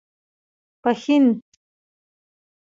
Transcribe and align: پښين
پښين 0.83 1.25